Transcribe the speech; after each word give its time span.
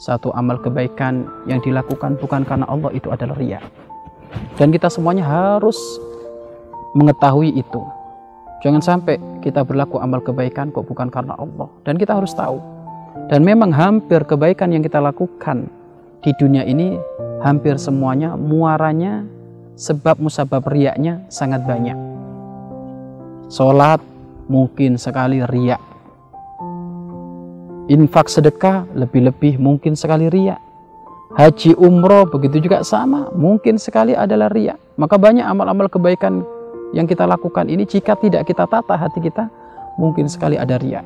satu 0.00 0.32
amal 0.34 0.58
kebaikan 0.58 1.28
yang 1.46 1.60
dilakukan 1.60 2.18
bukan 2.18 2.42
karena 2.42 2.66
Allah 2.66 2.90
itu 2.96 3.12
adalah 3.12 3.36
ria. 3.36 3.60
Dan 4.56 4.72
kita 4.72 4.88
semuanya 4.88 5.24
harus 5.24 5.76
mengetahui 6.96 7.52
itu. 7.56 7.82
Jangan 8.62 8.82
sampai 8.82 9.18
kita 9.42 9.66
berlaku 9.66 9.98
amal 9.98 10.22
kebaikan 10.22 10.70
kok 10.70 10.86
bukan 10.86 11.10
karena 11.10 11.34
Allah. 11.34 11.68
Dan 11.82 11.98
kita 11.98 12.14
harus 12.14 12.32
tahu. 12.32 12.62
Dan 13.28 13.44
memang 13.44 13.74
hampir 13.74 14.24
kebaikan 14.24 14.72
yang 14.72 14.80
kita 14.80 15.02
lakukan 15.02 15.68
di 16.22 16.30
dunia 16.38 16.62
ini 16.62 16.96
hampir 17.42 17.76
semuanya 17.76 18.38
muaranya 18.38 19.26
sebab 19.74 20.22
musabab 20.22 20.62
riaknya 20.70 21.26
sangat 21.26 21.66
banyak. 21.66 21.98
Sholat 23.50 24.00
mungkin 24.48 24.96
sekali 24.96 25.42
riak. 25.42 25.91
Infak 27.92 28.32
sedekah 28.32 28.88
lebih-lebih 28.96 29.60
mungkin 29.60 29.92
sekali 29.92 30.32
riak. 30.32 30.56
Haji 31.36 31.76
umroh 31.76 32.24
begitu 32.24 32.64
juga 32.64 32.80
sama, 32.88 33.28
mungkin 33.36 33.76
sekali 33.76 34.16
adalah 34.16 34.48
riak. 34.48 34.80
Maka 34.96 35.20
banyak 35.20 35.44
amal-amal 35.44 35.92
kebaikan 35.92 36.40
yang 36.96 37.04
kita 37.04 37.28
lakukan 37.28 37.68
ini 37.68 37.84
jika 37.84 38.16
tidak 38.16 38.48
kita 38.48 38.64
tata 38.64 38.96
hati 38.96 39.20
kita, 39.20 39.44
mungkin 40.00 40.24
sekali 40.24 40.56
ada 40.56 40.80
riak. 40.80 41.04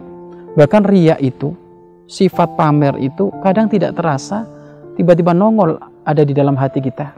Bahkan 0.55 0.87
riak 0.87 1.19
itu, 1.27 1.59
sifat 2.07 2.55
pamer 2.55 2.95
itu 3.03 3.34
kadang 3.43 3.67
tidak 3.67 3.98
terasa, 3.98 4.47
tiba-tiba 4.95 5.34
nongol 5.34 5.83
ada 6.07 6.23
di 6.23 6.39
dalam 6.39 6.55
hati 6.55 6.79
kita. 6.79 7.11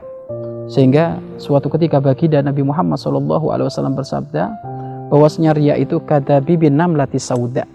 Sehingga 0.65 1.21
suatu 1.37 1.69
ketika 1.69 2.01
bagi 2.01 2.25
dan 2.25 2.49
Nabi 2.49 2.65
Muhammad 2.65 2.97
SAW 2.97 3.69
bersabda, 3.93 4.49
bahwasanya 5.13 5.53
ria 5.53 5.77
itu 5.77 6.01
kata 6.01 6.41
bibi 6.41 6.73
namlati 6.73 7.21
sauda. 7.21 7.69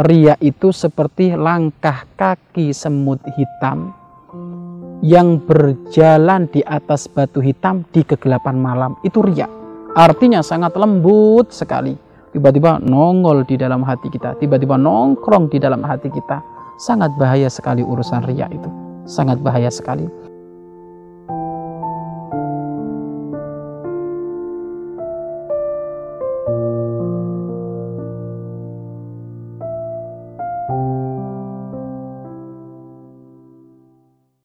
Ria 0.00 0.32
itu 0.40 0.72
seperti 0.72 1.36
langkah 1.36 2.08
kaki 2.16 2.72
semut 2.72 3.20
hitam 3.36 3.92
yang 5.04 5.36
berjalan 5.44 6.48
di 6.48 6.64
atas 6.64 7.04
batu 7.04 7.44
hitam 7.44 7.84
di 7.92 8.00
kegelapan 8.00 8.56
malam. 8.56 8.96
Itu 9.04 9.20
ria. 9.20 9.44
Artinya 9.92 10.40
sangat 10.40 10.72
lembut 10.72 11.52
sekali. 11.52 11.92
Tiba-tiba 12.32 12.80
nongol 12.80 13.44
di 13.44 13.60
dalam 13.60 13.84
hati 13.84 14.08
kita, 14.08 14.40
tiba-tiba 14.40 14.80
nongkrong 14.80 15.52
di 15.52 15.60
dalam 15.60 15.84
hati 15.84 16.08
kita. 16.08 16.40
Sangat 16.80 17.12
bahaya 17.20 17.52
sekali 17.52 17.84
urusan 17.84 18.24
ria 18.24 18.48
itu. 18.48 18.72
Sangat 19.04 19.44
bahaya 19.44 19.68
sekali. 19.68 20.08